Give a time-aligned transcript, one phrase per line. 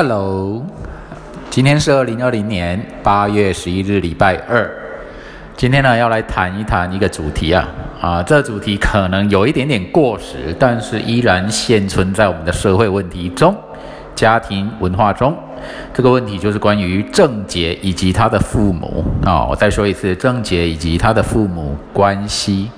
[0.00, 0.64] Hello，
[1.50, 4.70] 今天是二零二零年八月十一日，礼拜二。
[5.56, 7.68] 今天呢，要来谈一谈一个主题啊
[8.00, 13.52] 啊，这主题可能有一点点过时，但是依然现存在我们的社会问题中、
[14.14, 15.36] 家庭文化中。
[15.92, 19.44] 这个问题就是关于郑杰以及他的父母啊。
[19.46, 22.70] 我再说一次，郑杰以及他的父母关系。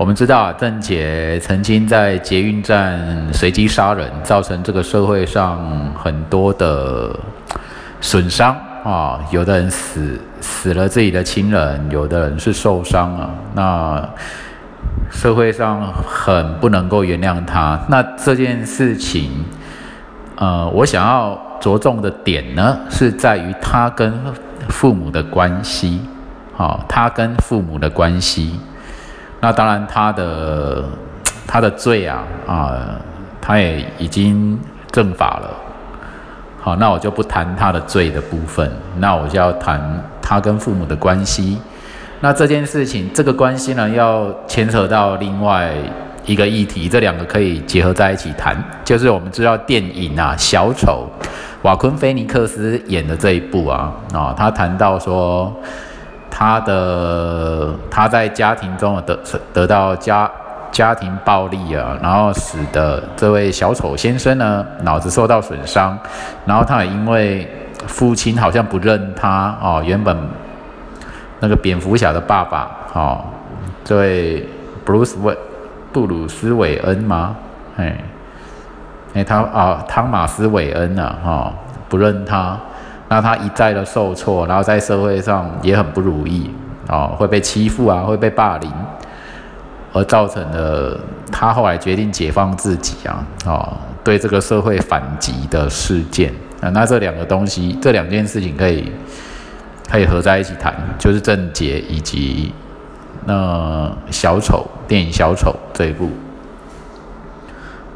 [0.00, 2.98] 我们知道啊，郑杰曾经在捷运站
[3.34, 5.60] 随机杀人，造成这个社会上
[5.94, 7.14] 很多的
[8.00, 9.20] 损伤啊。
[9.30, 13.30] 有的人死死了自己的亲人，有的人是受伤了。
[13.52, 14.08] 那
[15.10, 17.78] 社会上很不能够原谅他。
[17.90, 19.44] 那这件事情，
[20.36, 24.10] 呃，我想要着重的点呢，是在于他跟
[24.70, 26.00] 父母的关系。
[26.56, 28.58] 好，他跟父母的关系。
[29.42, 30.84] 那当然，他的
[31.46, 32.76] 他的罪啊啊，
[33.40, 34.60] 他也已经
[34.92, 35.50] 正法了。
[36.60, 39.80] 好，那我就不谈他的罪的部分，那我就要谈
[40.20, 41.58] 他跟父母的关系。
[42.20, 45.72] 那这件事情，这个关系呢，要牵扯到另外
[46.26, 51.08] 一个议题，这两个可以结合在一起谈，就是我们知道电影啊《小丑》，
[51.62, 55.50] 瓦昆菲尼克斯演的这一部啊啊，他谈到说。
[56.30, 59.18] 他的他在家庭中得
[59.52, 60.30] 得到家
[60.70, 65.98] 家庭暴力啊，然后使得这位小丑先生呢脑子受到损伤，
[66.46, 67.46] 然后他也因为
[67.86, 70.16] 父亲好像不认他哦，原本
[71.40, 73.20] 那个蝙蝠侠的爸爸哦，
[73.84, 74.48] 这位
[74.84, 75.36] 布鲁斯韦
[75.92, 77.34] 布鲁斯韦恩吗？
[77.76, 77.98] 哎
[79.14, 81.52] 哎他啊汤马斯韦恩啊哈
[81.88, 82.56] 不认他。
[83.12, 86.48] 那他一再的受挫，然后在社会上也很不如意
[86.86, 88.70] 啊，会被欺负啊，会被霸凌，
[89.92, 90.96] 而造成了
[91.32, 98.92] 他后来决定解放自己啊，啊，对这个社会反击的事件啊，那这两个东西，这两件事情可以
[99.90, 102.54] 可以合在一起谈，就是郑杰以及
[103.26, 106.08] 那小丑电影小丑这一部。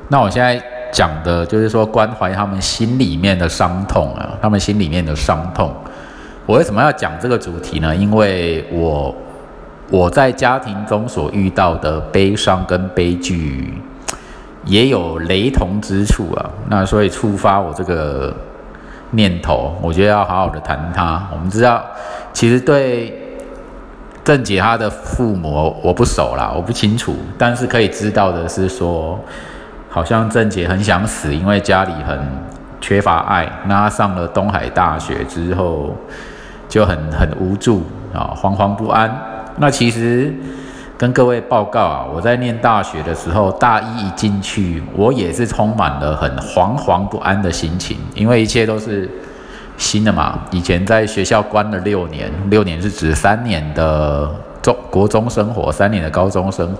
[0.08, 0.60] 那我现在。
[0.94, 5.74] 讲的就是说关怀他们心里面的伤痛啊，他们心里面的伤痛。
[6.46, 7.96] 我为什么要讲这个主题呢？
[7.96, 9.12] 因为我
[9.90, 13.82] 我在家庭中所遇到的悲伤跟悲剧
[14.64, 16.48] 也有雷同之处啊。
[16.68, 18.32] 那所以触发我这个
[19.10, 21.26] 念头，我觉得要好好的谈他。
[21.32, 21.84] 我们知道，
[22.32, 23.12] 其实对
[24.22, 29.18] 郑姐她的父母我不熟啦，我不清楚，但是可以知道的是说。
[29.94, 32.18] 好像郑杰很想死，因为家里很
[32.80, 33.48] 缺乏爱。
[33.66, 35.94] 那他上了东海大学之后，
[36.68, 39.08] 就很很无助啊，惶惶不安。
[39.58, 40.34] 那其实
[40.98, 49.08] 跟各位报告啊，我在念大学的时候，大一一进去，我也是充满了很惶惶不安的心情，因为一切都是
[49.76, 50.40] 新的嘛。
[50.50, 54.28] 以前在学校关了六年，六年是指三年的
[54.60, 56.78] 中国中生活，三年的高中生活。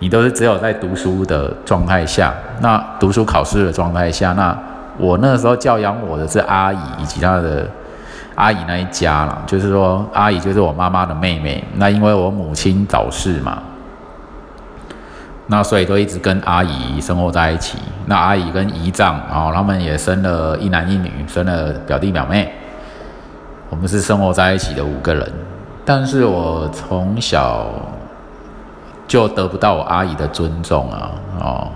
[0.00, 4.56] 你都是只有在读书的状态下，那读书考试的状态下，那
[4.96, 7.68] 我那时候教养我的是阿姨以及她的
[8.36, 11.64] 阿姨那一家啦，就是说阿姨就是我妈妈的妹妹。
[11.74, 13.58] 那因为我母亲早逝嘛，
[15.48, 17.78] 那所以都一直跟阿姨生活在一起。
[18.06, 22.52] 那阿姨跟姨丈然后，他们也生了一男一女，生了表弟表妹。
[23.68, 25.32] 我们是生活在一起的五个人，
[25.84, 27.66] 但是我从小。
[29.08, 31.10] 就得不到我阿姨的尊重啊，
[31.40, 31.68] 哦，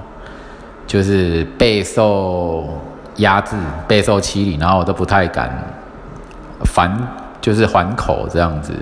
[0.86, 2.68] 就是备受
[3.16, 3.56] 压制、
[3.88, 5.50] 备受欺凌，然后我都不太敢
[6.66, 6.94] 反，
[7.40, 8.74] 就是还口这样子，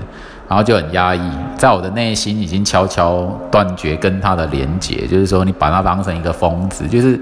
[0.48, 1.20] 然后就很压抑，
[1.56, 3.22] 在我的内心已经悄悄
[3.52, 7.18] 断绝跟他的连结，就是说你把他当成一个疯子，就是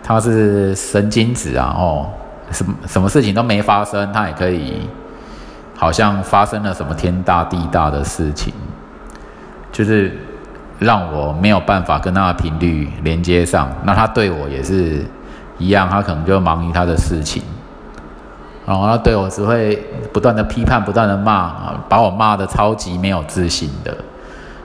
[0.00, 2.06] 他是神经质啊，哦，
[2.52, 4.88] 什么什么事情都没发生，他也可以
[5.76, 8.54] 好像发生了什么天大地大的事情，
[9.72, 10.16] 就是。
[10.82, 15.04] 让我没有办法跟他的频率连接上，那他对我也是
[15.58, 17.42] 一样，他可能就忙于他的事情，
[18.66, 19.76] 然后他对我只会
[20.12, 21.52] 不断的批判，不断的骂，
[21.88, 23.96] 把我骂的超级没有自信的。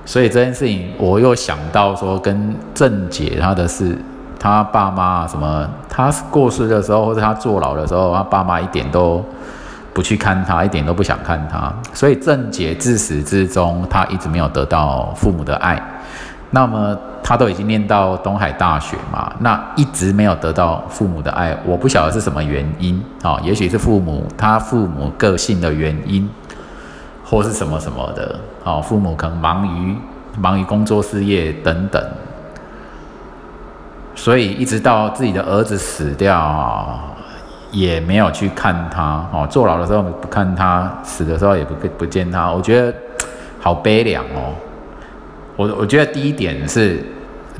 [0.05, 3.97] 所以这件事情，我又想到说，跟郑姐他的事，
[4.39, 9.21] 他爸妈什么，他过世的时候或者他坐牢的时候，他爸妈一点都
[9.93, 11.73] 不去看他，一点都不想看他。
[11.91, 15.81] 所以郑姐自始至终，她一直没有得到父母的爱。
[16.51, 23.37] 那么他都已经念到东海大学嘛，那一直没有得到父母的爱，我不晓得是什么原因啊？
[23.43, 26.29] 也许是父母他父母个性的原因，
[27.25, 28.79] 或是什么什么的啊？
[28.79, 29.97] 父母可能忙于
[30.39, 32.01] 忙于工作事业等等，
[34.15, 36.97] 所以一直到自己的儿子死掉，
[37.71, 42.93] 也没有去看他哦，坐牢的时候不看他，死的时候也不不见他，我觉得
[43.59, 44.55] 好悲凉哦。
[45.57, 47.03] 我我觉得第一点是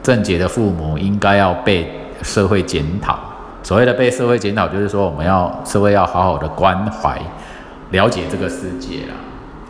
[0.01, 1.91] 郑杰的父母应该要被
[2.21, 3.19] 社会检讨。
[3.63, 7.19] 所谓的被社会检讨，就是说我们要社会要好好的关怀、
[7.89, 9.15] 了解这个世界啦。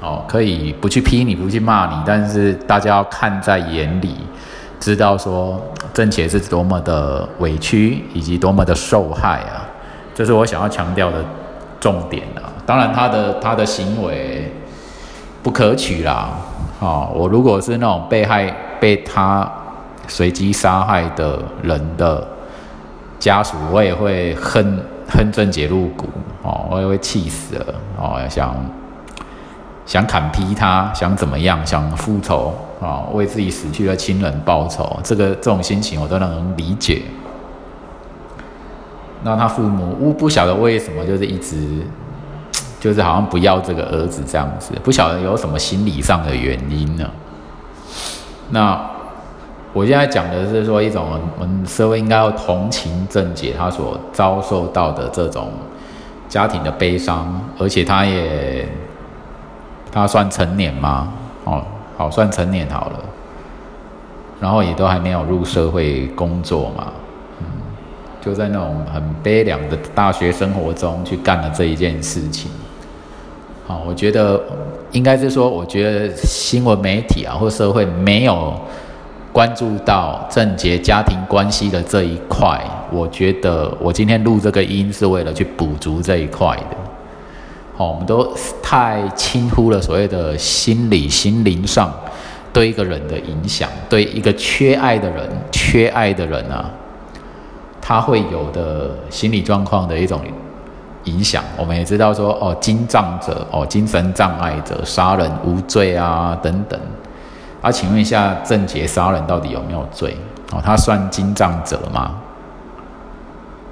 [0.01, 4.15] 哦，可以不去批你，不去骂你，但是大家要看在眼里，
[4.79, 5.59] 知道说
[5.93, 9.65] 郑杰是多么的委屈，以及多么的受害啊。
[10.13, 11.25] 这是我想要强调的
[11.79, 12.53] 重点啊。
[12.65, 14.51] 当然，他的他的行为
[15.41, 16.29] 不可取啦。
[16.79, 19.51] 哦，我如果是那种被害被他
[20.07, 22.27] 随机杀害的人的。
[23.19, 24.79] 家属我也会恨
[25.09, 26.05] 恨郑杰入骨
[26.43, 28.55] 哦，我也会气死了哦，想
[29.87, 37.01] 想砍劈他，想怎么样，想复仇啊，为自己死去的亲人报仇，这个这种心情我都能理解。
[39.23, 41.81] 那他父母我不晓得为什么就是一直
[42.79, 47.09] 就是好像不要这个儿子这样子，不晓得有什么心理上的原因呢？
[48.49, 48.79] 那。
[49.73, 55.51] 我现在讲的是说一种我们社会应该要同情郑姐她所遭受到的这种
[56.27, 58.67] 家庭的悲伤，而且她也
[59.91, 61.13] 她算成年吗？
[61.43, 61.63] 哦，
[61.95, 62.99] 好算成年好了，
[64.39, 66.87] 然后也都还没有入社会工作嘛，
[67.39, 67.45] 嗯，
[68.19, 72.49] 就在那种很悲凉的大学生活中去干了这一件事情。
[73.67, 74.41] 好，我觉得
[74.91, 78.53] 应该是说，我觉得新闻媒体啊或社会没有。
[79.33, 82.59] 关注到郑杰家庭关系的这一块，
[82.91, 86.77] 我觉得我今天录这个音是为了去补足这一块的。
[87.75, 88.33] 好，我们都
[88.63, 91.93] 太轻忽了所谓的心理、心灵上
[92.51, 96.71] 对一个人的影响，对一个缺爱的人、缺爱的人啊，
[97.79, 100.19] 他会有的心理状况的一种
[101.07, 101.43] 影响。
[101.57, 106.79] 我们也知道说，哦，精障者，哦，精神障碍者，杀人无罪啊，等等。
[107.61, 110.15] 啊，请问一下，郑杰杀人到底有没有罪？
[110.51, 112.11] 哦，他算精障者吗？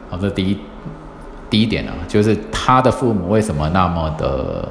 [0.10, 0.60] 好，这第一
[1.50, 4.68] 第一点啊，就是他的父母为什么那么的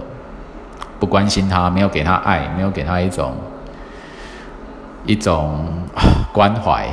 [0.99, 3.33] 不关心他，没有给他爱，没有给他一种
[5.07, 5.65] 一种
[6.33, 6.87] 关怀？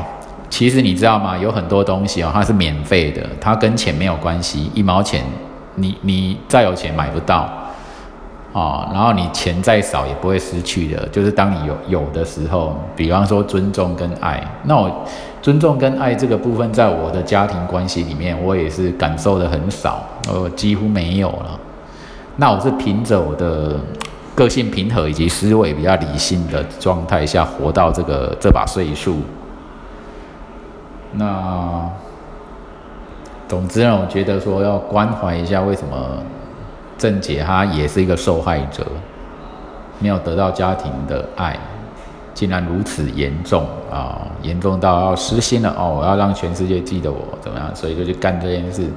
[0.50, 1.38] 其实你知道吗？
[1.38, 5.24] 有很多东西哦，它是免费的，它跟钱没有关系，一毛钱
[5.75, 7.50] 你你再有钱买不到。
[8.53, 14.91] 啊，然后你钱再少也不会失去的，就是当你有有的时候，比方说尊重跟爱，那我
[15.41, 21.57] 尊重跟爱这个部分，在我的家庭关系里面，我也是感受的很少，呃，几乎没有了。
[22.35, 23.79] 那我是凭着我的
[24.35, 29.19] 个性平和以及思维比较理性的状态下活到这个这把岁数。
[31.13, 31.89] 那
[33.51, 35.98] 总之呢，我觉得说要关怀一下，为什么？
[36.98, 38.88] 郑姐她也是一个受害者，
[40.00, 41.59] 没有得到家庭的爱，
[42.33, 44.25] 竟然如此严重啊！
[44.42, 45.98] 严重到要失心了哦！
[46.00, 47.69] 我要让全世界记得我怎么样？
[47.75, 48.88] 所以就去干这件事。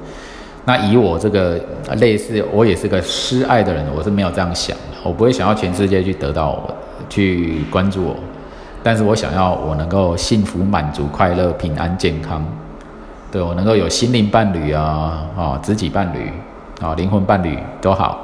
[0.64, 1.58] 那以我这个
[1.96, 4.82] 类似，我也是个失爱的人，我是没有这样想的。
[5.02, 6.74] 我不会想要全世界去得到我，
[7.08, 8.14] 去关注我，
[8.84, 12.46] 但是我想要我能够幸福、满足、快乐、平安、健康，
[13.34, 16.30] 对我能够有心灵伴侣啊啊，知己伴侣。
[16.80, 18.18] 啊，灵魂伴侣都好，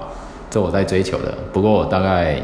[0.49, 1.35] 这我在追求的。
[1.53, 2.41] 不过我大概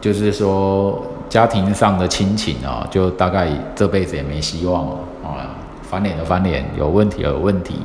[0.00, 4.92] 就是说，家庭上的亲情啊，就大概这辈子也没希望了
[5.24, 5.50] 啊。
[5.82, 7.80] 翻脸的翻脸，有问题有问题。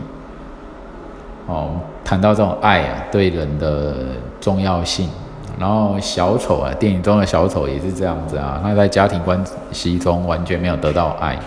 [1.47, 1.69] 哦，
[2.03, 3.95] 谈到这种爱啊，对人的
[4.39, 5.09] 重要性。
[5.57, 11.39] 然后小丑啊，电影中的小丑也是这样子啊，他在家庭关系中完全没有得到爱，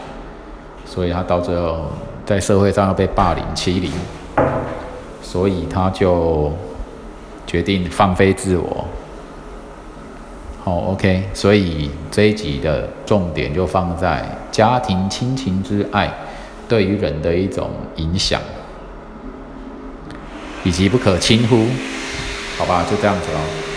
[0.89, 1.87] 所以他到最后
[2.25, 3.93] 在社会上要被霸凌欺凌。
[5.21, 6.51] 所以他就
[7.47, 8.87] 决定放飞自我。
[10.65, 16.11] 好，OK，所以这一集的重点就放在家庭亲情之爱
[16.67, 18.41] 对于人的一种影响，
[20.65, 21.67] 以及不可轻忽。
[22.57, 23.68] 好吧，就这样子了。